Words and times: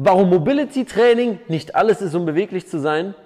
Warum 0.00 0.30
Mobility 0.30 0.84
Training 0.84 1.40
nicht 1.48 1.74
alles 1.74 2.00
ist, 2.00 2.14
um 2.14 2.24
beweglich 2.24 2.68
zu 2.68 2.78
sein, 2.78 3.16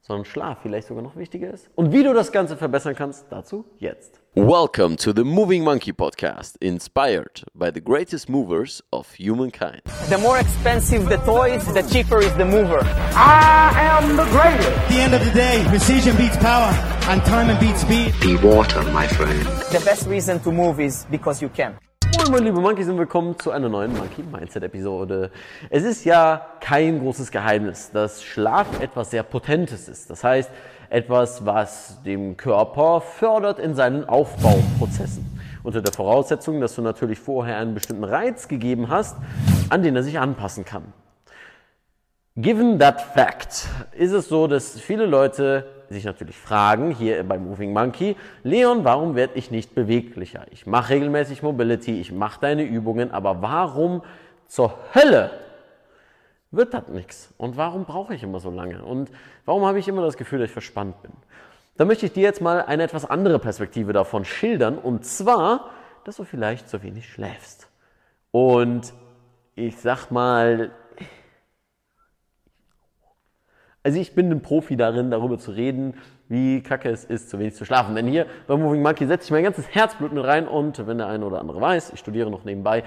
sondern 0.00 0.24
Schlaf 0.24 0.56
vielleicht 0.62 0.88
sogar 0.88 1.02
noch 1.02 1.16
wichtiger 1.16 1.52
ist. 1.52 1.68
Und 1.74 1.92
wie 1.92 2.02
du 2.02 2.14
das 2.14 2.32
Ganze 2.32 2.56
verbessern 2.56 2.94
kannst, 2.94 3.26
dazu 3.28 3.66
jetzt. 3.76 4.18
Welcome 4.34 4.96
to 4.96 5.12
the 5.14 5.22
Moving 5.22 5.62
Monkey 5.62 5.92
podcast, 5.92 6.56
inspired 6.62 7.44
by 7.52 7.70
the 7.70 7.82
greatest 7.82 8.30
movers 8.30 8.82
of 8.90 9.06
humankind. 9.18 9.82
The 10.08 10.16
more 10.16 10.40
expensive 10.40 11.10
the 11.10 11.18
toys, 11.26 11.62
the 11.74 11.82
cheaper 11.82 12.20
is 12.20 12.32
the 12.38 12.46
mover. 12.46 12.80
I 13.14 14.00
am 14.00 14.16
the 14.16 14.24
greatest. 14.30 14.70
At 14.70 14.88
the 14.88 14.98
end 14.98 15.12
of 15.12 15.22
the 15.22 15.32
day, 15.32 15.62
precision 15.68 16.16
beats 16.16 16.38
power 16.38 16.72
and 17.10 17.22
time 17.26 17.54
beats 17.60 17.82
speed. 17.82 18.14
Be 18.22 18.36
water, 18.36 18.82
my 18.94 19.06
friend. 19.08 19.44
The 19.70 19.82
best 19.84 20.06
reason 20.06 20.40
to 20.40 20.52
move 20.52 20.80
is 20.80 21.04
because 21.10 21.42
you 21.42 21.50
can. 21.50 21.76
Moin, 22.22 22.30
meine 22.30 22.44
liebe 22.44 22.60
Monkeys 22.60 22.88
und 22.88 22.98
willkommen 22.98 23.36
zu 23.36 23.50
einer 23.50 23.68
neuen 23.68 23.96
Monkey 23.96 24.22
Mindset 24.22 24.62
Episode. 24.62 25.32
Es 25.70 25.82
ist 25.82 26.04
ja 26.04 26.46
kein 26.60 27.00
großes 27.00 27.32
Geheimnis, 27.32 27.90
dass 27.90 28.22
Schlaf 28.22 28.80
etwas 28.80 29.10
sehr 29.10 29.24
Potentes 29.24 29.88
ist. 29.88 30.08
Das 30.08 30.22
heißt, 30.22 30.48
etwas, 30.88 31.44
was 31.44 32.00
dem 32.04 32.36
Körper 32.36 33.00
fördert 33.00 33.58
in 33.58 33.74
seinen 33.74 34.08
Aufbauprozessen. 34.08 35.26
Unter 35.64 35.82
der 35.82 35.92
Voraussetzung, 35.92 36.60
dass 36.60 36.76
du 36.76 36.82
natürlich 36.82 37.18
vorher 37.18 37.56
einen 37.56 37.74
bestimmten 37.74 38.04
Reiz 38.04 38.46
gegeben 38.46 38.88
hast, 38.88 39.16
an 39.68 39.82
den 39.82 39.96
er 39.96 40.04
sich 40.04 40.20
anpassen 40.20 40.64
kann. 40.64 40.92
Given 42.36 42.78
that 42.78 42.98
fact 42.98 43.68
ist 43.92 44.12
es 44.12 44.28
so, 44.28 44.46
dass 44.46 44.80
viele 44.80 45.04
Leute 45.04 45.66
sich 45.90 46.06
natürlich 46.06 46.38
fragen, 46.38 46.90
hier 46.90 47.22
bei 47.24 47.38
Moving 47.38 47.74
Monkey, 47.74 48.16
Leon, 48.42 48.84
warum 48.84 49.14
werde 49.14 49.34
ich 49.34 49.50
nicht 49.50 49.74
beweglicher? 49.74 50.46
Ich 50.50 50.66
mache 50.66 50.94
regelmäßig 50.94 51.42
Mobility, 51.42 52.00
ich 52.00 52.10
mache 52.10 52.40
deine 52.40 52.62
Übungen, 52.62 53.10
aber 53.10 53.42
warum 53.42 54.02
zur 54.46 54.78
Hölle 54.94 55.30
wird 56.50 56.72
das 56.72 56.88
nichts? 56.88 57.34
Und 57.36 57.58
warum 57.58 57.84
brauche 57.84 58.14
ich 58.14 58.22
immer 58.22 58.40
so 58.40 58.50
lange? 58.50 58.82
Und 58.82 59.10
warum 59.44 59.66
habe 59.66 59.78
ich 59.78 59.86
immer 59.86 60.00
das 60.00 60.16
Gefühl, 60.16 60.38
dass 60.38 60.46
ich 60.46 60.52
verspannt 60.52 61.02
bin? 61.02 61.12
Da 61.76 61.84
möchte 61.84 62.06
ich 62.06 62.12
dir 62.12 62.22
jetzt 62.22 62.40
mal 62.40 62.62
eine 62.62 62.84
etwas 62.84 63.04
andere 63.04 63.38
Perspektive 63.38 63.92
davon 63.92 64.24
schildern, 64.24 64.78
und 64.78 65.04
zwar, 65.04 65.68
dass 66.04 66.16
du 66.16 66.24
vielleicht 66.24 66.70
zu 66.70 66.82
wenig 66.82 67.10
schläfst. 67.10 67.68
Und 68.30 68.94
ich 69.54 69.78
sag 69.78 70.10
mal, 70.10 70.70
also 73.82 73.98
ich 73.98 74.14
bin 74.14 74.30
ein 74.30 74.42
Profi 74.42 74.76
darin, 74.76 75.10
darüber 75.10 75.38
zu 75.38 75.50
reden, 75.50 75.94
wie 76.28 76.62
kacke 76.62 76.88
es 76.88 77.04
ist, 77.04 77.30
zu 77.30 77.38
wenig 77.38 77.54
zu 77.54 77.64
schlafen. 77.64 77.94
Denn 77.94 78.06
hier 78.06 78.26
bei 78.46 78.56
Moving 78.56 78.82
Monkey 78.82 79.06
setze 79.06 79.24
ich 79.26 79.30
mein 79.32 79.44
ganzes 79.44 79.68
Herzblut 79.68 80.12
mit 80.12 80.24
rein 80.24 80.46
und 80.46 80.86
wenn 80.86 80.98
der 80.98 81.08
eine 81.08 81.26
oder 81.26 81.40
andere 81.40 81.60
weiß, 81.60 81.92
ich 81.92 81.98
studiere 81.98 82.30
noch 82.30 82.44
nebenbei. 82.44 82.84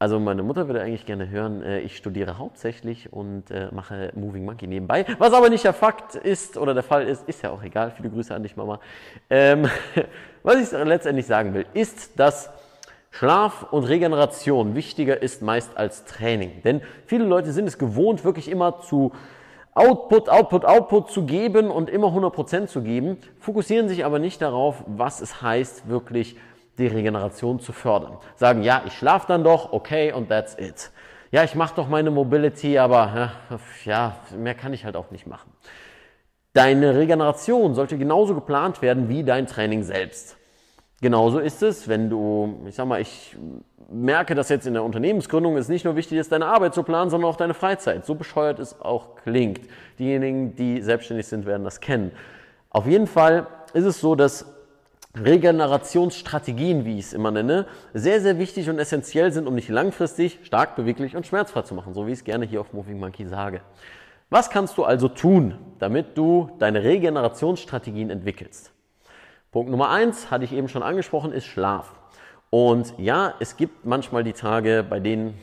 Also 0.00 0.20
meine 0.20 0.44
Mutter 0.44 0.68
würde 0.68 0.80
eigentlich 0.80 1.06
gerne 1.06 1.28
hören, 1.28 1.60
äh, 1.62 1.80
ich 1.80 1.96
studiere 1.96 2.38
hauptsächlich 2.38 3.12
und 3.12 3.50
äh, 3.50 3.68
mache 3.72 4.12
Moving 4.14 4.44
Monkey 4.44 4.68
nebenbei. 4.68 5.04
Was 5.18 5.32
aber 5.32 5.50
nicht 5.50 5.64
der 5.64 5.72
Fakt 5.72 6.14
ist 6.14 6.56
oder 6.56 6.72
der 6.72 6.84
Fall 6.84 7.08
ist, 7.08 7.28
ist 7.28 7.42
ja 7.42 7.50
auch 7.50 7.62
egal. 7.64 7.90
Viele 7.90 8.08
Grüße 8.08 8.32
an 8.32 8.44
dich, 8.44 8.56
Mama. 8.56 8.78
Ähm, 9.28 9.68
was 10.44 10.56
ich 10.56 10.70
letztendlich 10.70 11.26
sagen 11.26 11.52
will, 11.52 11.66
ist, 11.74 12.18
dass 12.18 12.48
Schlaf 13.10 13.72
und 13.72 13.84
Regeneration 13.84 14.76
wichtiger 14.76 15.20
ist 15.20 15.42
meist 15.42 15.76
als 15.76 16.04
Training. 16.04 16.62
Denn 16.62 16.80
viele 17.06 17.24
Leute 17.24 17.52
sind 17.52 17.66
es 17.66 17.76
gewohnt, 17.76 18.24
wirklich 18.24 18.48
immer 18.48 18.80
zu 18.80 19.12
Output, 19.78 20.28
Output, 20.28 20.64
Output 20.64 21.10
zu 21.10 21.24
geben 21.24 21.70
und 21.70 21.88
immer 21.88 22.08
100% 22.08 22.66
zu 22.66 22.82
geben, 22.82 23.18
fokussieren 23.38 23.88
sich 23.88 24.04
aber 24.04 24.18
nicht 24.18 24.42
darauf, 24.42 24.82
was 24.86 25.20
es 25.20 25.40
heißt, 25.40 25.88
wirklich 25.88 26.36
die 26.78 26.86
Regeneration 26.86 27.60
zu 27.60 27.72
fördern. 27.72 28.16
Sagen, 28.36 28.62
ja, 28.62 28.82
ich 28.86 28.94
schlafe 28.94 29.26
dann 29.28 29.44
doch, 29.44 29.72
okay, 29.72 30.12
und 30.12 30.28
that's 30.28 30.56
it. 30.58 30.90
Ja, 31.30 31.44
ich 31.44 31.54
mache 31.54 31.74
doch 31.76 31.88
meine 31.88 32.10
Mobility, 32.10 32.78
aber 32.78 33.32
ja, 33.84 34.16
mehr 34.36 34.54
kann 34.54 34.72
ich 34.72 34.84
halt 34.84 34.96
auch 34.96 35.10
nicht 35.10 35.26
machen. 35.26 35.52
Deine 36.54 36.96
Regeneration 36.96 37.74
sollte 37.74 37.98
genauso 37.98 38.34
geplant 38.34 38.80
werden 38.80 39.08
wie 39.08 39.22
dein 39.22 39.46
Training 39.46 39.82
selbst. 39.82 40.37
Genauso 41.00 41.38
ist 41.38 41.62
es, 41.62 41.86
wenn 41.86 42.10
du, 42.10 42.58
ich 42.66 42.74
sag 42.74 42.86
mal, 42.86 43.00
ich 43.00 43.36
merke, 43.90 44.34
dass 44.34 44.48
jetzt 44.48 44.66
in 44.66 44.74
der 44.74 44.82
Unternehmensgründung 44.82 45.56
es 45.56 45.68
nicht 45.68 45.84
nur 45.84 45.94
wichtig 45.94 46.18
ist, 46.18 46.32
deine 46.32 46.46
Arbeit 46.46 46.74
zu 46.74 46.82
planen, 46.82 47.08
sondern 47.08 47.30
auch 47.30 47.36
deine 47.36 47.54
Freizeit. 47.54 48.04
So 48.04 48.16
bescheuert 48.16 48.58
es 48.58 48.80
auch 48.80 49.14
klingt. 49.14 49.60
Diejenigen, 49.98 50.56
die 50.56 50.82
selbstständig 50.82 51.26
sind, 51.28 51.46
werden 51.46 51.62
das 51.62 51.80
kennen. 51.80 52.10
Auf 52.70 52.86
jeden 52.86 53.06
Fall 53.06 53.46
ist 53.74 53.84
es 53.84 54.00
so, 54.00 54.16
dass 54.16 54.46
Regenerationsstrategien, 55.16 56.84
wie 56.84 56.98
ich 56.98 57.06
es 57.06 57.12
immer 57.12 57.30
nenne, 57.30 57.66
sehr, 57.94 58.20
sehr 58.20 58.38
wichtig 58.38 58.68
und 58.68 58.78
essentiell 58.78 59.32
sind, 59.32 59.46
um 59.46 59.54
dich 59.54 59.68
langfristig 59.68 60.40
stark 60.42 60.76
beweglich 60.76 61.16
und 61.16 61.26
schmerzfrei 61.26 61.62
zu 61.62 61.74
machen, 61.74 61.94
so 61.94 62.06
wie 62.06 62.12
ich 62.12 62.18
es 62.18 62.24
gerne 62.24 62.44
hier 62.44 62.60
auf 62.60 62.72
Moving 62.72 62.98
Monkey 62.98 63.26
sage. 63.26 63.60
Was 64.30 64.50
kannst 64.50 64.76
du 64.76 64.84
also 64.84 65.08
tun, 65.08 65.54
damit 65.78 66.18
du 66.18 66.50
deine 66.58 66.82
Regenerationsstrategien 66.82 68.10
entwickelst? 68.10 68.72
Punkt 69.58 69.72
Nummer 69.72 69.90
eins, 69.90 70.30
hatte 70.30 70.44
ich 70.44 70.52
eben 70.52 70.68
schon 70.68 70.84
angesprochen, 70.84 71.32
ist 71.32 71.46
Schlaf. 71.46 71.92
Und 72.48 72.94
ja, 72.96 73.34
es 73.40 73.56
gibt 73.56 73.84
manchmal 73.84 74.22
die 74.22 74.32
Tage, 74.32 74.86
bei 74.88 75.00
denen 75.00 75.36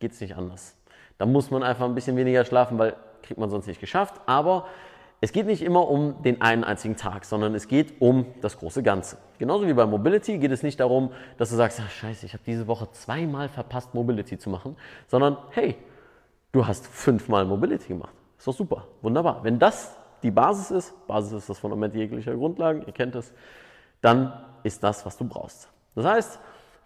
geht 0.00 0.10
es 0.10 0.20
nicht 0.20 0.36
anders. 0.36 0.76
Da 1.16 1.26
muss 1.26 1.52
man 1.52 1.62
einfach 1.62 1.84
ein 1.84 1.94
bisschen 1.94 2.16
weniger 2.16 2.44
schlafen, 2.44 2.76
weil 2.76 2.96
kriegt 3.22 3.38
man 3.38 3.48
sonst 3.48 3.68
nicht 3.68 3.78
geschafft. 3.78 4.20
Aber 4.26 4.66
es 5.20 5.30
geht 5.30 5.46
nicht 5.46 5.62
immer 5.62 5.88
um 5.88 6.20
den 6.24 6.40
einen 6.40 6.64
einzigen 6.64 6.96
Tag, 6.96 7.24
sondern 7.24 7.54
es 7.54 7.68
geht 7.68 8.00
um 8.00 8.26
das 8.42 8.58
große 8.58 8.82
Ganze. 8.82 9.16
Genauso 9.38 9.64
wie 9.68 9.74
bei 9.74 9.86
Mobility 9.86 10.38
geht 10.38 10.50
es 10.50 10.64
nicht 10.64 10.80
darum, 10.80 11.12
dass 11.38 11.50
du 11.50 11.54
sagst, 11.54 11.80
ach, 11.80 11.88
scheiße, 11.88 12.26
ich 12.26 12.32
habe 12.32 12.42
diese 12.44 12.66
Woche 12.66 12.90
zweimal 12.90 13.48
verpasst, 13.48 13.94
Mobility 13.94 14.38
zu 14.38 14.50
machen, 14.50 14.76
sondern 15.06 15.38
hey, 15.50 15.76
du 16.50 16.66
hast 16.66 16.84
fünfmal 16.88 17.44
Mobility 17.44 17.86
gemacht. 17.90 18.12
Ist 18.38 18.48
doch 18.48 18.54
super, 18.54 18.88
wunderbar. 19.02 19.44
Wenn 19.44 19.60
das 19.60 19.96
die 20.22 20.30
Basis 20.30 20.70
ist, 20.70 21.06
Basis 21.06 21.32
ist 21.32 21.48
das 21.48 21.58
Fundament 21.58 21.94
jeglicher 21.94 22.34
Grundlagen, 22.34 22.82
ihr 22.86 22.92
kennt 22.92 23.14
es, 23.14 23.32
dann 24.00 24.32
ist 24.62 24.82
das, 24.82 25.04
was 25.06 25.16
du 25.16 25.24
brauchst. 25.24 25.68
Das 25.94 26.04
heißt, 26.04 26.38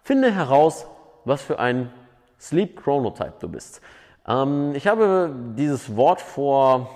finde 0.03 0.31
heraus, 0.31 0.87
was 1.25 1.41
für 1.41 1.59
ein 1.59 1.91
Sleep 2.39 2.81
Chronotype 2.81 3.33
du 3.39 3.49
bist. 3.49 3.81
Ähm, 4.27 4.73
ich 4.75 4.87
habe 4.87 5.33
dieses 5.55 5.95
Wort 5.95 6.21
vor 6.21 6.89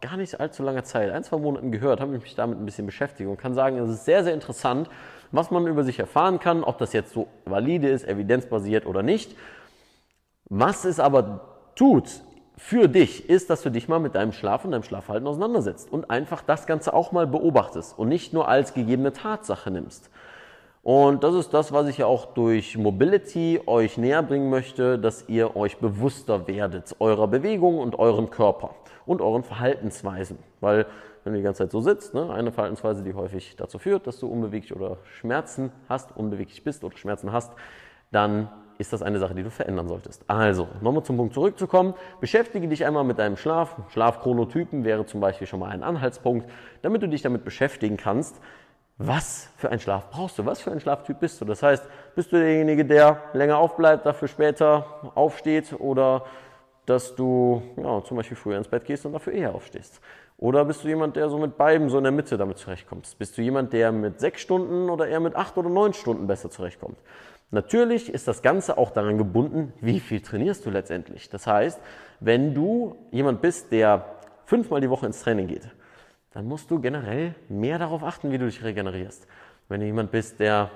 gar 0.00 0.16
nicht 0.16 0.38
allzu 0.38 0.62
langer 0.62 0.84
Zeit, 0.84 1.10
ein, 1.10 1.24
zwei 1.24 1.38
Monaten 1.38 1.72
gehört, 1.72 2.00
habe 2.00 2.12
mich 2.12 2.34
damit 2.34 2.58
ein 2.58 2.66
bisschen 2.66 2.86
beschäftigt 2.86 3.28
und 3.28 3.38
kann 3.38 3.54
sagen, 3.54 3.78
es 3.78 3.90
ist 3.90 4.04
sehr, 4.04 4.22
sehr 4.22 4.34
interessant, 4.34 4.90
was 5.32 5.50
man 5.50 5.66
über 5.66 5.82
sich 5.82 5.98
erfahren 5.98 6.38
kann, 6.38 6.62
ob 6.62 6.78
das 6.78 6.92
jetzt 6.92 7.12
so 7.12 7.26
valide 7.44 7.88
ist, 7.88 8.06
evidenzbasiert 8.06 8.86
oder 8.86 9.02
nicht. 9.02 9.36
Was 10.50 10.84
es 10.84 11.00
aber 11.00 11.40
tut 11.74 12.22
für 12.56 12.88
dich, 12.88 13.28
ist, 13.28 13.50
dass 13.50 13.62
du 13.62 13.70
dich 13.70 13.88
mal 13.88 13.98
mit 13.98 14.14
deinem 14.14 14.32
Schlaf 14.32 14.64
und 14.64 14.70
deinem 14.70 14.84
Schlafverhalten 14.84 15.26
auseinandersetzt 15.26 15.92
und 15.92 16.10
einfach 16.10 16.42
das 16.42 16.66
Ganze 16.66 16.94
auch 16.94 17.12
mal 17.12 17.26
beobachtest 17.26 17.98
und 17.98 18.08
nicht 18.08 18.32
nur 18.32 18.48
als 18.48 18.74
gegebene 18.74 19.12
Tatsache 19.12 19.70
nimmst. 19.70 20.10
Und 20.84 21.24
das 21.24 21.34
ist 21.34 21.54
das, 21.54 21.72
was 21.72 21.88
ich 21.88 21.98
ja 21.98 22.06
auch 22.06 22.26
durch 22.34 22.76
Mobility 22.76 23.60
euch 23.66 23.96
näher 23.96 24.22
bringen 24.22 24.50
möchte, 24.50 24.98
dass 24.98 25.28
ihr 25.28 25.56
euch 25.56 25.78
bewusster 25.78 26.46
werdet 26.46 26.94
eurer 27.00 27.26
Bewegung 27.26 27.78
und 27.78 27.98
eurem 27.98 28.28
Körper 28.28 28.74
und 29.06 29.22
euren 29.22 29.44
Verhaltensweisen. 29.44 30.38
Weil 30.60 30.86
wenn 31.24 31.32
du 31.32 31.38
die 31.38 31.42
ganze 31.42 31.64
Zeit 31.64 31.72
so 31.72 31.80
sitzt, 31.80 32.12
ne, 32.12 32.30
eine 32.30 32.52
Verhaltensweise, 32.52 33.02
die 33.02 33.14
häufig 33.14 33.56
dazu 33.56 33.78
führt, 33.78 34.06
dass 34.06 34.20
du 34.20 34.26
unbeweglich 34.26 34.76
oder 34.76 34.98
Schmerzen 35.04 35.72
hast, 35.88 36.14
unbeweglich 36.16 36.62
bist 36.62 36.84
oder 36.84 36.96
Schmerzen 36.98 37.32
hast, 37.32 37.52
dann 38.12 38.50
ist 38.78 38.92
das 38.92 39.02
eine 39.02 39.18
Sache, 39.18 39.34
die 39.34 39.42
du 39.42 39.50
verändern 39.50 39.88
solltest. 39.88 40.24
Also, 40.28 40.68
nochmal 40.80 41.02
zum 41.02 41.16
Punkt 41.16 41.34
zurückzukommen. 41.34 41.94
Beschäftige 42.20 42.68
dich 42.68 42.84
einmal 42.84 43.04
mit 43.04 43.18
deinem 43.18 43.36
Schlaf. 43.36 43.76
Schlafchronotypen 43.90 44.84
wäre 44.84 45.06
zum 45.06 45.20
Beispiel 45.20 45.46
schon 45.46 45.60
mal 45.60 45.70
ein 45.70 45.82
Anhaltspunkt, 45.82 46.48
damit 46.82 47.02
du 47.02 47.08
dich 47.08 47.22
damit 47.22 47.44
beschäftigen 47.44 47.96
kannst, 47.96 48.40
was 48.96 49.50
für 49.56 49.70
einen 49.70 49.80
Schlaf 49.80 50.08
brauchst 50.10 50.38
du? 50.38 50.46
Was 50.46 50.60
für 50.60 50.70
ein 50.70 50.78
Schlaftyp 50.78 51.18
bist 51.18 51.40
du? 51.40 51.44
Das 51.44 51.62
heißt, 51.62 51.84
bist 52.14 52.30
du 52.30 52.36
derjenige, 52.36 52.84
der 52.84 53.20
länger 53.32 53.58
aufbleibt, 53.58 54.06
dafür 54.06 54.28
später 54.28 55.12
aufsteht 55.16 55.74
oder 55.78 56.24
dass 56.86 57.14
du 57.14 57.62
ja, 57.76 58.02
zum 58.04 58.16
Beispiel 58.16 58.36
früher 58.36 58.58
ins 58.58 58.68
Bett 58.68 58.84
gehst 58.84 59.06
und 59.06 59.12
dafür 59.12 59.32
eher 59.32 59.54
aufstehst? 59.54 60.00
Oder 60.38 60.64
bist 60.64 60.84
du 60.84 60.88
jemand, 60.88 61.16
der 61.16 61.28
so 61.28 61.38
mit 61.38 61.56
beiden 61.56 61.88
so 61.88 61.98
in 61.98 62.04
der 62.04 62.12
Mitte 62.12 62.36
damit 62.36 62.58
zurechtkommt? 62.58 63.14
Bist 63.18 63.38
du 63.38 63.42
jemand, 63.42 63.72
der 63.72 63.92
mit 63.92 64.20
sechs 64.20 64.40
Stunden 64.40 64.90
oder 64.90 65.06
eher 65.06 65.20
mit 65.20 65.36
acht 65.36 65.56
oder 65.56 65.70
neun 65.70 65.94
Stunden 65.94 66.26
besser 66.26 66.50
zurechtkommt? 66.50 66.98
Natürlich 67.50 68.12
ist 68.12 68.26
das 68.26 68.42
Ganze 68.42 68.78
auch 68.78 68.90
daran 68.90 69.16
gebunden, 69.16 69.72
wie 69.80 70.00
viel 70.00 70.20
trainierst 70.20 70.66
du 70.66 70.70
letztendlich. 70.70 71.28
Das 71.28 71.46
heißt, 71.46 71.80
wenn 72.18 72.52
du 72.52 72.96
jemand 73.12 73.42
bist, 73.42 73.70
der 73.70 74.04
fünfmal 74.44 74.80
die 74.80 74.90
Woche 74.90 75.06
ins 75.06 75.22
Training 75.22 75.46
geht, 75.46 75.68
dann 76.32 76.46
musst 76.46 76.70
du 76.70 76.80
generell 76.80 77.36
mehr 77.48 77.78
darauf 77.78 78.02
achten, 78.02 78.32
wie 78.32 78.38
du 78.38 78.46
dich 78.46 78.64
regenerierst. 78.64 79.28
Wenn 79.68 79.80
du 79.80 79.86
jemand 79.86 80.10
bist, 80.10 80.40
der, 80.40 80.70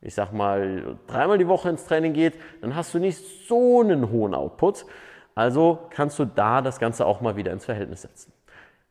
ich 0.00 0.14
sag 0.14 0.32
mal, 0.32 0.96
dreimal 1.06 1.36
die 1.36 1.48
Woche 1.48 1.68
ins 1.68 1.84
Training 1.84 2.14
geht, 2.14 2.34
dann 2.62 2.74
hast 2.74 2.94
du 2.94 2.98
nicht 2.98 3.22
so 3.46 3.82
einen 3.82 4.10
hohen 4.10 4.34
Output. 4.34 4.86
Also 5.40 5.78
kannst 5.88 6.18
du 6.18 6.26
da 6.26 6.60
das 6.60 6.78
Ganze 6.78 7.06
auch 7.06 7.22
mal 7.22 7.34
wieder 7.34 7.50
ins 7.50 7.64
Verhältnis 7.64 8.02
setzen. 8.02 8.30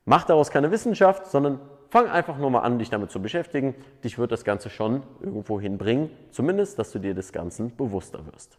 Mach 0.05 0.23
daraus 0.23 0.49
keine 0.49 0.71
Wissenschaft, 0.71 1.27
sondern 1.27 1.59
fang 1.91 2.09
einfach 2.09 2.39
nur 2.39 2.49
mal 2.49 2.61
an, 2.61 2.79
dich 2.79 2.89
damit 2.89 3.11
zu 3.11 3.21
beschäftigen. 3.21 3.75
Dich 4.03 4.17
wird 4.17 4.31
das 4.31 4.43
Ganze 4.43 4.71
schon 4.71 5.03
irgendwo 5.21 5.61
hinbringen, 5.61 6.09
zumindest, 6.31 6.79
dass 6.79 6.91
du 6.91 6.97
dir 6.97 7.13
des 7.13 7.33
Ganzen 7.33 7.75
bewusster 7.77 8.25
wirst. 8.25 8.57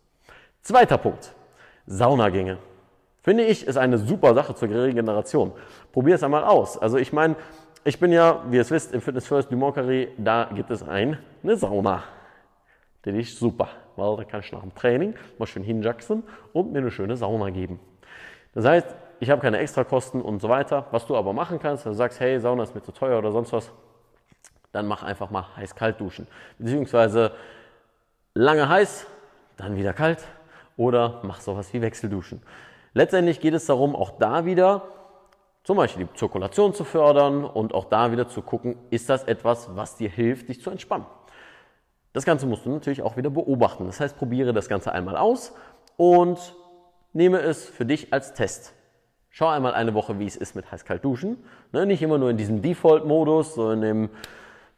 Zweiter 0.62 0.98
Punkt. 0.98 1.34
Saunagänge. 1.84 2.58
Finde 3.22 3.42
ich, 3.42 3.66
ist 3.66 3.76
eine 3.76 3.98
super 3.98 4.34
Sache 4.34 4.54
zur 4.54 4.70
Regeneration. 4.70 5.50
Probier 5.90 6.14
es 6.14 6.22
einmal 6.22 6.44
aus. 6.44 6.78
Also 6.78 6.96
ich 6.96 7.12
meine, 7.12 7.34
ich 7.82 7.98
bin 7.98 8.12
ja, 8.12 8.44
wie 8.50 8.54
ihr 8.54 8.62
es 8.62 8.70
wisst, 8.70 8.94
im 8.94 9.00
Fitness 9.00 9.26
First 9.26 9.50
Dumont 9.50 9.76
Carré, 9.76 10.10
da 10.16 10.48
gibt 10.54 10.70
es 10.70 10.86
ein, 10.86 11.18
eine 11.42 11.56
Sauna. 11.56 12.04
Die 13.04 13.10
ist 13.18 13.38
super, 13.38 13.68
weil 13.96 14.16
da 14.16 14.24
kann 14.24 14.40
ich 14.40 14.52
nach 14.52 14.60
dem 14.60 14.74
Training 14.74 15.14
mal 15.38 15.46
schön 15.46 15.62
hinjacksen 15.62 16.22
und 16.52 16.72
mir 16.72 16.78
eine 16.78 16.90
schöne 16.90 17.16
Sauna 17.16 17.50
geben. 17.50 17.80
Das 18.54 18.64
heißt, 18.66 18.94
ich 19.20 19.30
habe 19.30 19.40
keine 19.40 19.58
Extrakosten 19.58 20.20
und 20.20 20.40
so 20.40 20.48
weiter. 20.48 20.86
Was 20.90 21.06
du 21.06 21.16
aber 21.16 21.32
machen 21.32 21.58
kannst, 21.58 21.84
wenn 21.84 21.92
du 21.92 21.96
sagst, 21.96 22.20
hey, 22.20 22.38
Sauna 22.40 22.62
ist 22.62 22.74
mir 22.74 22.82
zu 22.82 22.92
teuer 22.92 23.18
oder 23.18 23.32
sonst 23.32 23.52
was, 23.52 23.70
dann 24.72 24.86
mach 24.86 25.02
einfach 25.02 25.30
mal 25.30 25.46
heiß-kalt 25.56 26.00
duschen. 26.00 26.26
Beziehungsweise 26.58 27.32
lange 28.34 28.68
heiß, 28.68 29.06
dann 29.56 29.76
wieder 29.76 29.92
kalt 29.92 30.26
oder 30.76 31.20
mach 31.22 31.40
sowas 31.40 31.72
wie 31.72 31.82
Wechselduschen. 31.82 32.42
Letztendlich 32.94 33.40
geht 33.40 33.54
es 33.54 33.66
darum, 33.66 33.94
auch 33.94 34.18
da 34.18 34.44
wieder 34.44 34.82
zum 35.62 35.76
Beispiel 35.76 36.06
die 36.06 36.14
Zirkulation 36.14 36.72
zu 36.72 36.84
fördern 36.84 37.44
und 37.44 37.74
auch 37.74 37.84
da 37.84 38.10
wieder 38.10 38.28
zu 38.28 38.42
gucken, 38.42 38.76
ist 38.90 39.08
das 39.10 39.24
etwas, 39.24 39.76
was 39.76 39.96
dir 39.96 40.08
hilft, 40.08 40.48
dich 40.48 40.62
zu 40.62 40.70
entspannen. 40.70 41.06
Das 42.12 42.24
Ganze 42.24 42.46
musst 42.46 42.66
du 42.66 42.70
natürlich 42.70 43.02
auch 43.02 43.16
wieder 43.16 43.30
beobachten. 43.30 43.86
Das 43.86 44.00
heißt, 44.00 44.16
probiere 44.16 44.52
das 44.52 44.68
Ganze 44.68 44.92
einmal 44.92 45.16
aus 45.16 45.54
und 45.96 46.54
nehme 47.12 47.38
es 47.40 47.68
für 47.68 47.86
dich 47.86 48.12
als 48.12 48.34
Test. 48.34 48.74
Schau 49.30 49.48
einmal 49.48 49.74
eine 49.74 49.94
Woche, 49.94 50.18
wie 50.18 50.26
es 50.26 50.36
ist 50.36 50.56
mit 50.56 50.70
heiß-kalt 50.70 51.04
duschen. 51.04 51.38
Ne, 51.72 51.86
nicht 51.86 52.02
immer 52.02 52.18
nur 52.18 52.30
in 52.30 52.36
diesem 52.36 52.62
Default-Modus, 52.62 53.54
so 53.54 53.70
in 53.70 53.80
dem, 53.80 54.10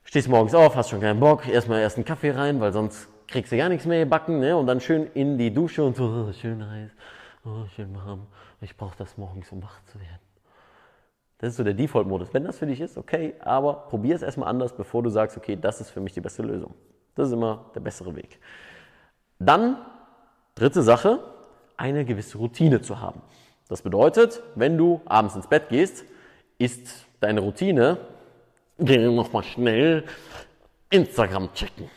stehst 0.05 0.29
morgens 0.29 0.55
auf, 0.55 0.77
hast 0.77 0.91
schon 0.91 1.01
keinen 1.01 1.21
Bock, 1.21 1.49
erstmal 1.49 1.81
erst 1.81 1.97
einen 1.97 2.05
Kaffee 2.05 2.33
rein, 2.33 2.61
weil 2.61 2.73
sonst 2.73 3.09
kriegst 3.29 3.51
du 3.51 3.57
gar 3.57 3.71
nichts 3.71 3.87
mehr 3.87 4.01
gebacken, 4.01 4.41
ne? 4.41 4.55
und 4.55 4.67
dann 4.67 4.81
schön 4.81 5.07
in 5.15 5.39
die 5.39 5.53
Dusche 5.53 5.83
und 5.83 5.97
so, 5.97 6.05
oh, 6.05 6.33
schön 6.33 6.69
heiß, 6.69 6.91
oh, 7.47 7.65
schön 7.75 7.95
warm. 7.95 8.27
Ich 8.61 8.77
brauche 8.77 8.97
das 8.99 9.17
morgens, 9.17 9.51
um 9.53 9.63
wach 9.63 9.83
zu 9.87 9.99
werden. 9.99 10.21
Das 11.39 11.51
ist 11.51 11.57
so 11.57 11.65
der 11.65 11.75
Default-Modus. 11.75 12.33
Wenn 12.35 12.45
das 12.45 12.59
für 12.59 12.67
dich 12.67 12.81
ist, 12.81 12.99
okay, 12.99 13.35
aber 13.41 13.75
probier 13.89 14.15
es 14.15 14.23
erstmal 14.23 14.49
anders, 14.49 14.77
bevor 14.77 15.03
du 15.03 15.09
sagst, 15.09 15.37
okay, 15.37 15.57
das 15.61 15.81
ist 15.81 15.91
für 15.91 16.01
mich 16.01 16.13
die 16.13 16.21
beste 16.21 16.43
Lösung. 16.43 16.75
Das 17.15 17.29
ist 17.29 17.35
immer 17.35 17.71
der 17.75 17.81
bessere 17.81 18.15
Weg. 18.15 18.39
Dann, 19.39 19.77
dritte 20.55 20.83
Sache, 20.83 21.19
eine 21.77 22.05
gewisse 22.05 22.39
Routine 22.39 22.81
zu 22.81 23.01
haben. 23.01 23.23
Das 23.69 23.83
bedeutet, 23.83 24.43
wenn 24.55 24.77
du 24.77 25.01
abends 25.05 25.35
ins 25.35 25.47
Bett 25.47 25.69
gehst, 25.69 26.05
ist 26.59 27.07
deine 27.21 27.41
Routine, 27.41 27.99
geh 28.79 28.99
nochmal 28.99 29.43
schnell 29.43 30.05
Instagram 30.91 31.53
checken. 31.55 31.91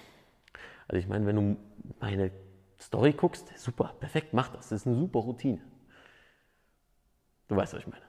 Also 0.88 1.00
ich 1.00 1.08
meine, 1.08 1.26
wenn 1.26 1.36
du 1.36 1.58
meine 2.00 2.32
Story 2.80 3.14
guckst, 3.14 3.52
super, 3.58 3.94
perfekt, 4.00 4.34
mach 4.34 4.50
das. 4.50 4.70
Das 4.70 4.82
ist 4.82 4.88
eine 4.88 4.96
super 4.96 5.20
Routine. 5.20 5.60
Du 7.48 7.56
weißt, 7.56 7.74
was 7.74 7.82
ich 7.82 7.88
meine. 7.88 8.04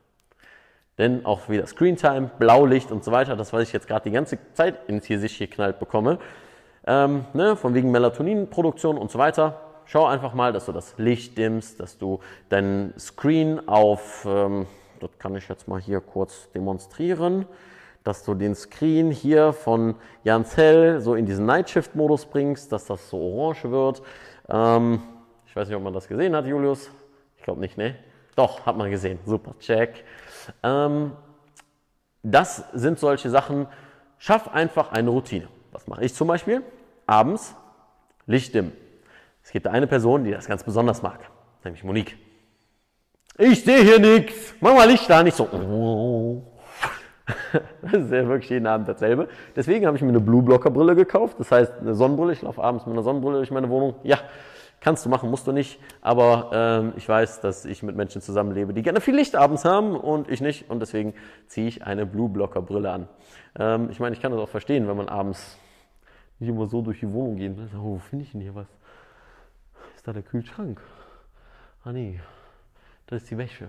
Denn 0.98 1.26
auch 1.26 1.48
wieder 1.48 1.66
Screentime, 1.66 2.30
Blaulicht 2.38 2.90
und 2.90 3.04
so 3.04 3.12
weiter, 3.12 3.36
das, 3.36 3.52
was 3.52 3.64
ich 3.64 3.72
jetzt 3.72 3.86
gerade 3.86 4.04
die 4.04 4.14
ganze 4.14 4.38
Zeit 4.54 4.88
ins 4.88 5.06
Gesicht 5.06 5.38
geknallt 5.38 5.78
bekomme, 5.78 6.18
ähm, 6.86 7.24
ne, 7.32 7.56
von 7.56 7.74
wegen 7.74 7.90
Melatoninproduktion 7.90 8.96
und 8.98 9.10
so 9.10 9.18
weiter. 9.18 9.60
Schau 9.84 10.06
einfach 10.06 10.34
mal, 10.34 10.52
dass 10.52 10.66
du 10.66 10.72
das 10.72 10.94
Licht 10.98 11.38
dimmst, 11.38 11.78
dass 11.80 11.98
du 11.98 12.20
deinen 12.48 12.92
Screen 12.98 13.68
auf, 13.68 14.26
ähm, 14.28 14.66
das 15.00 15.10
kann 15.18 15.36
ich 15.36 15.48
jetzt 15.48 15.68
mal 15.68 15.80
hier 15.80 16.00
kurz 16.00 16.50
demonstrieren, 16.52 17.46
dass 18.02 18.24
du 18.24 18.34
den 18.34 18.54
Screen 18.54 19.10
hier 19.10 19.52
von 19.52 19.94
Jans 20.24 20.56
Hell 20.56 21.00
so 21.00 21.14
in 21.14 21.26
diesen 21.26 21.46
Nightshift-Modus 21.46 22.26
bringst, 22.26 22.72
dass 22.72 22.86
das 22.86 23.08
so 23.10 23.18
orange 23.18 23.70
wird. 23.70 24.02
Ähm, 24.48 25.02
ich 25.46 25.54
weiß 25.54 25.68
nicht, 25.68 25.76
ob 25.76 25.82
man 25.82 25.92
das 25.92 26.08
gesehen 26.08 26.34
hat, 26.34 26.46
Julius. 26.46 26.90
Ich 27.36 27.42
glaube 27.42 27.60
nicht, 27.60 27.76
ne? 27.76 27.96
Doch, 28.34 28.66
hat 28.66 28.76
man 28.76 28.90
gesehen. 28.90 29.18
Super, 29.24 29.54
check. 29.58 30.04
Ähm, 30.62 31.12
das 32.22 32.64
sind 32.74 32.98
solche 32.98 33.30
Sachen. 33.30 33.66
Schaff 34.18 34.48
einfach 34.52 34.92
eine 34.92 35.10
Routine. 35.10 35.48
Was 35.72 35.86
mache 35.86 36.04
ich 36.04 36.14
zum 36.14 36.28
Beispiel? 36.28 36.62
Abends 37.06 37.54
Licht 38.26 38.54
dimmen. 38.54 38.72
Es 39.42 39.52
gibt 39.52 39.68
eine 39.68 39.86
Person, 39.86 40.24
die 40.24 40.32
das 40.32 40.46
ganz 40.46 40.64
besonders 40.64 41.02
mag, 41.02 41.20
nämlich 41.62 41.84
Monique. 41.84 42.16
Ich 43.38 43.64
sehe 43.64 43.82
hier 43.82 43.98
nichts. 44.00 44.54
Mach 44.60 44.74
mal 44.74 44.88
Licht 44.88 45.08
da, 45.08 45.22
nicht 45.22 45.36
so. 45.36 45.46
Das 47.82 47.92
ist 47.92 48.12
ja 48.12 48.26
wirklich 48.26 48.50
jeden 48.50 48.66
Abend 48.66 48.88
dasselbe. 48.88 49.28
Deswegen 49.54 49.86
habe 49.86 49.96
ich 49.96 50.02
mir 50.02 50.10
eine 50.10 50.20
Blue 50.20 50.42
Blocker 50.42 50.70
Brille 50.70 50.94
gekauft. 50.94 51.36
Das 51.40 51.50
heißt, 51.50 51.80
eine 51.80 51.94
Sonnenbrille. 51.94 52.32
Ich 52.32 52.42
laufe 52.42 52.62
abends 52.62 52.86
mit 52.86 52.92
einer 52.92 53.02
Sonnenbrille 53.02 53.38
durch 53.38 53.50
meine 53.50 53.68
Wohnung. 53.68 53.96
Ja, 54.04 54.18
kannst 54.80 55.04
du 55.04 55.08
machen, 55.08 55.28
musst 55.28 55.46
du 55.46 55.52
nicht. 55.52 55.80
Aber 56.02 56.50
ähm, 56.52 56.92
ich 56.96 57.08
weiß, 57.08 57.40
dass 57.40 57.64
ich 57.64 57.82
mit 57.82 57.96
Menschen 57.96 58.22
zusammenlebe, 58.22 58.72
die 58.72 58.82
gerne 58.82 59.00
viel 59.00 59.16
Licht 59.16 59.34
abends 59.34 59.64
haben 59.64 59.96
und 59.96 60.30
ich 60.30 60.40
nicht. 60.40 60.70
Und 60.70 60.80
deswegen 60.80 61.14
ziehe 61.48 61.66
ich 61.66 61.84
eine 61.84 62.06
Blue 62.06 62.28
Blocker 62.28 62.62
Brille 62.62 62.90
an. 62.90 63.08
Ähm, 63.58 63.88
ich 63.90 63.98
meine, 63.98 64.14
ich 64.14 64.22
kann 64.22 64.30
das 64.30 64.40
auch 64.40 64.48
verstehen, 64.48 64.86
wenn 64.86 64.96
man 64.96 65.08
abends 65.08 65.58
nicht 66.38 66.48
immer 66.48 66.66
so 66.66 66.82
durch 66.82 67.00
die 67.00 67.12
Wohnung 67.12 67.36
geht. 67.36 67.52
Oh, 67.74 67.82
wo 67.82 67.98
finde 67.98 68.24
ich 68.24 68.32
denn 68.32 68.40
hier 68.40 68.54
was? 68.54 68.66
Ist 69.94 70.06
da 70.06 70.12
der 70.12 70.22
Kühlschrank? 70.22 70.80
Ah 71.84 71.92
nee, 71.92 72.20
das 73.06 73.22
ist 73.22 73.30
die 73.30 73.38
Wäsche. 73.38 73.68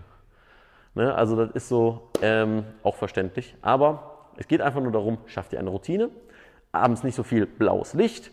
Ne? 0.95 1.13
Also 1.13 1.35
das 1.35 1.51
ist 1.51 1.69
so 1.69 2.09
ähm, 2.21 2.63
auch 2.83 2.95
verständlich. 2.95 3.55
Aber 3.61 4.29
es 4.37 4.47
geht 4.47 4.61
einfach 4.61 4.81
nur 4.81 4.91
darum, 4.91 5.19
schaff 5.27 5.49
dir 5.49 5.59
eine 5.59 5.69
Routine. 5.69 6.09
Abends 6.71 7.03
nicht 7.03 7.15
so 7.15 7.23
viel 7.23 7.45
blaues 7.45 7.93
Licht. 7.93 8.31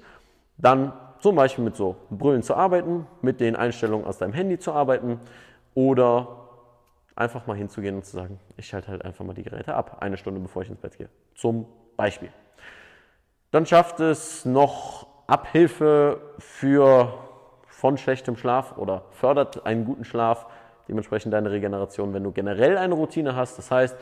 Dann 0.57 0.93
zum 1.21 1.37
Beispiel 1.37 1.65
mit 1.65 1.77
so 1.77 1.97
Brüllen 2.11 2.43
zu 2.43 2.55
arbeiten, 2.55 3.07
mit 3.23 3.41
den 3.41 3.57
Einstellungen 3.57 4.07
aus 4.07 4.19
deinem 4.19 4.33
Handy 4.33 4.59
zu 4.59 4.73
arbeiten 4.73 5.21
oder 5.75 6.45
einfach 7.17 7.47
mal 7.47 7.57
hinzugehen 7.57 7.97
und 7.97 8.05
zu 8.05 8.13
sagen, 8.13 8.41
ich 8.57 8.67
schalte 8.67 8.89
halt 8.89 9.05
einfach 9.05 9.25
mal 9.25 9.35
die 9.35 9.43
Geräte 9.43 9.75
ab, 9.75 9.99
eine 10.01 10.17
Stunde 10.17 10.41
bevor 10.41 10.63
ich 10.63 10.71
ins 10.71 10.81
Bett 10.81 10.99
gehe. 10.99 11.09
Zum 11.35 11.67
Beispiel. 11.97 12.31
Dann 13.55 13.67
schafft 13.67 14.01
es 14.01 14.45
noch 14.45 15.06
Abhilfe 15.29 16.21
für 16.41 17.15
von 17.69 17.97
schlechtem 17.97 18.37
Schlaf 18.37 18.77
oder 18.79 19.03
fördert 19.12 19.65
einen 19.65 19.85
guten 19.85 20.05
Schlaf 20.05 20.47
dementsprechend 20.89 21.33
deine 21.33 21.53
Regeneration. 21.53 22.12
Wenn 22.12 22.25
du 22.25 22.33
generell 22.33 22.77
eine 22.77 22.95
Routine 22.95 23.37
hast, 23.37 23.56
das 23.56 23.71
heißt, 23.71 23.97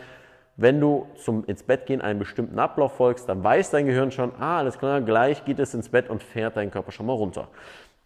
wenn 0.57 0.81
du 0.81 1.07
zum 1.17 1.45
ins 1.45 1.65
Bett 1.65 1.85
gehen 1.85 2.01
einen 2.01 2.19
bestimmten 2.19 2.59
Ablauf 2.59 2.93
folgst, 2.93 3.29
dann 3.29 3.45
weiß 3.45 3.73
dein 3.73 3.85
Gehirn 3.85 4.11
schon, 4.11 4.33
ah, 4.41 4.57
alles 4.57 4.79
klar, 4.79 5.03
gleich 5.03 5.45
geht 5.45 5.59
es 5.59 5.75
ins 5.75 5.91
Bett 5.91 6.09
und 6.09 6.23
fährt 6.23 6.57
deinen 6.57 6.71
Körper 6.71 6.91
schon 6.91 7.05
mal 7.05 7.13
runter. 7.13 7.49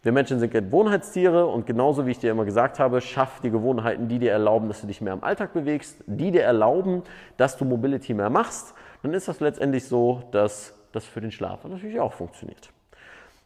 Wir 0.03 0.11
Menschen 0.11 0.41
sind 0.41 0.51
Gewohnheitstiere 0.51 1.45
und 1.45 1.65
genauso 1.65 2.05
wie 2.05 2.11
ich 2.11 2.19
dir 2.19 2.31
immer 2.31 2.43
gesagt 2.43 2.77
habe, 2.77 2.99
schaff 2.99 3.39
die 3.39 3.51
Gewohnheiten, 3.51 4.09
die 4.09 4.19
dir 4.19 4.33
erlauben, 4.33 4.67
dass 4.67 4.81
du 4.81 4.87
dich 4.87 4.99
mehr 4.99 5.13
im 5.13 5.23
Alltag 5.23 5.53
bewegst, 5.53 6.03
die 6.07 6.31
dir 6.31 6.43
erlauben, 6.43 7.03
dass 7.37 7.55
du 7.55 7.63
Mobility 7.63 8.13
mehr 8.13 8.29
machst, 8.29 8.73
dann 9.01 9.13
ist 9.13 9.29
das 9.29 9.39
letztendlich 9.39 9.87
so, 9.87 10.23
dass 10.31 10.76
das 10.97 11.05
für 11.05 11.21
den 11.21 11.31
Schlaf 11.31 11.63
natürlich 11.63 11.99
auch 11.99 12.13
funktioniert. 12.13 12.71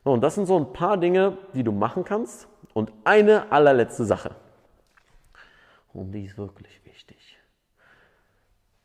Und 0.04 0.22
das 0.22 0.36
sind 0.36 0.46
so 0.48 0.58
ein 0.58 0.74
paar 0.74 0.98
Dinge, 0.98 1.38
die 1.54 1.64
du 1.64 1.72
machen 1.72 2.04
kannst. 2.04 2.48
Und 2.74 2.92
eine 3.04 3.52
allerletzte 3.52 4.06
Sache. 4.06 4.32
Und 5.94 6.14
die 6.14 6.26
ist 6.26 6.38
wirklich 6.38 6.84
wichtig. 6.86 7.38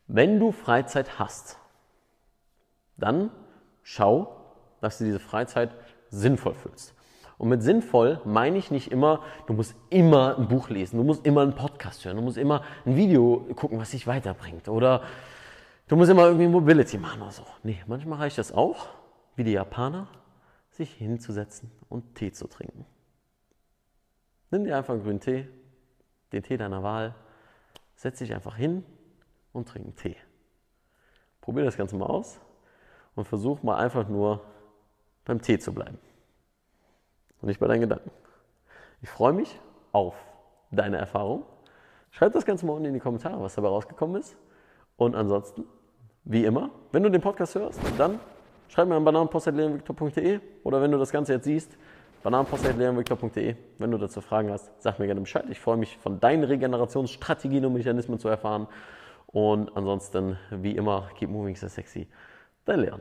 Wenn 0.08 0.40
du 0.40 0.50
Freizeit 0.52 1.18
hast, 1.18 1.58
dann 2.96 3.30
schau, 3.82 4.36
dass 4.80 4.98
du 4.98 5.04
diese 5.04 5.20
Freizeit 5.20 5.70
sinnvoll 6.10 6.54
füllst. 6.54 6.94
Und 7.38 7.48
mit 7.48 7.62
sinnvoll 7.62 8.20
meine 8.24 8.56
ich 8.58 8.70
nicht 8.70 8.90
immer, 8.90 9.22
du 9.46 9.52
musst 9.52 9.76
immer 9.90 10.38
ein 10.38 10.48
Buch 10.48 10.70
lesen, 10.70 10.96
du 10.96 11.04
musst 11.04 11.26
immer 11.26 11.42
einen 11.42 11.54
Podcast 11.54 12.04
hören, 12.04 12.16
du 12.16 12.22
musst 12.22 12.38
immer 12.38 12.62
ein 12.84 12.96
Video 12.96 13.46
gucken, 13.54 13.78
was 13.78 13.90
dich 13.90 14.06
weiterbringt. 14.06 14.68
Oder 14.68 15.02
du 15.88 15.96
musst 15.96 16.10
immer 16.10 16.26
irgendwie 16.26 16.48
Mobility 16.48 16.98
machen 16.98 17.22
oder 17.22 17.32
so. 17.32 17.44
Nee, 17.62 17.82
manchmal 17.86 18.18
reicht 18.18 18.38
das 18.38 18.52
auch, 18.52 18.88
wie 19.36 19.44
die 19.44 19.52
Japaner, 19.52 20.08
sich 20.70 20.92
hinzusetzen 20.92 21.70
und 21.88 22.14
Tee 22.14 22.32
zu 22.32 22.46
trinken. 22.48 22.84
Nimm 24.50 24.64
dir 24.64 24.76
einfach 24.76 24.94
einen 24.94 25.02
grünen 25.02 25.20
Tee, 25.20 25.48
den 26.32 26.42
Tee 26.42 26.56
deiner 26.56 26.82
Wahl, 26.82 27.14
setz 27.94 28.18
dich 28.18 28.34
einfach 28.34 28.56
hin 28.56 28.84
und 29.52 29.68
trink 29.68 29.86
einen 29.86 29.96
Tee. 29.96 30.16
Probier 31.40 31.64
das 31.64 31.76
Ganze 31.76 31.96
mal 31.96 32.06
aus 32.06 32.40
und 33.14 33.26
versuch 33.26 33.62
mal 33.62 33.76
einfach 33.76 34.08
nur 34.08 34.42
beim 35.24 35.40
Tee 35.40 35.58
zu 35.58 35.72
bleiben 35.72 35.98
und 37.40 37.48
nicht 37.48 37.60
bei 37.60 37.66
deinen 37.66 37.80
Gedanken. 37.80 38.10
Ich 39.02 39.08
freue 39.08 39.32
mich 39.32 39.60
auf 39.92 40.14
deine 40.70 40.98
Erfahrung. 40.98 41.44
Schreib 42.10 42.32
das 42.32 42.44
Ganze 42.44 42.66
mal 42.66 42.72
unten 42.72 42.86
in 42.86 42.94
die 42.94 43.00
Kommentare, 43.00 43.40
was 43.40 43.54
dabei 43.54 43.68
rausgekommen 43.68 44.20
ist. 44.20 44.36
Und 44.96 45.14
ansonsten, 45.14 45.64
wie 46.26 46.44
immer, 46.44 46.70
wenn 46.92 47.02
du 47.04 47.10
den 47.10 47.20
Podcast 47.20 47.54
hörst, 47.54 47.80
dann 47.96 48.18
schreib 48.68 48.88
mir 48.88 48.96
an 48.96 49.04
bananenpost.leonviktor.de 49.04 50.40
oder 50.64 50.82
wenn 50.82 50.90
du 50.90 50.98
das 50.98 51.12
Ganze 51.12 51.34
jetzt 51.34 51.44
siehst, 51.44 51.78
bananenpost.leonviktor.de. 52.24 53.54
Wenn 53.78 53.90
du 53.92 53.98
dazu 53.98 54.20
Fragen 54.20 54.50
hast, 54.50 54.70
sag 54.82 54.98
mir 54.98 55.06
gerne 55.06 55.20
Bescheid. 55.20 55.44
Ich 55.50 55.60
freue 55.60 55.76
mich, 55.76 55.96
von 55.98 56.18
deinen 56.18 56.42
Regenerationsstrategien 56.42 57.64
und 57.64 57.74
Mechanismen 57.74 58.18
zu 58.18 58.28
erfahren. 58.28 58.66
Und 59.28 59.76
ansonsten, 59.76 60.36
wie 60.50 60.76
immer, 60.76 61.08
keep 61.16 61.30
moving 61.30 61.54
so 61.54 61.68
sexy. 61.68 62.08
Dein 62.64 62.80
Leon. 62.80 63.00